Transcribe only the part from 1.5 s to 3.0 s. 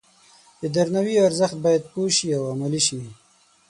باید پوه شي او عملي شي.